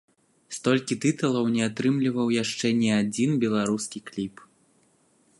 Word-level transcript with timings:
Столькі 0.57 0.95
тытулаў 1.03 1.45
не 1.57 1.61
атрымліваў 1.69 2.27
яшчэ 2.43 2.67
ні 2.79 2.89
адзін 3.01 3.35
беларускі 3.43 3.99
кліп. 4.09 4.35